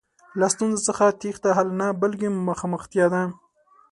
له 0.39 0.47
ستونزو 0.53 0.79
څخه 0.87 1.05
تېښته 1.19 1.49
حل 1.57 1.69
نه، 1.79 1.87
بلکې 2.01 2.27
مخامختیا 2.49 3.05
ده. 3.13 3.23